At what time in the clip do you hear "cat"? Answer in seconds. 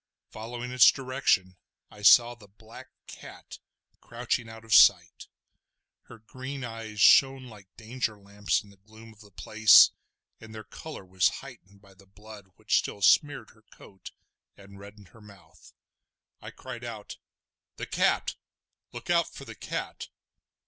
3.05-3.59, 17.85-18.33, 19.53-20.07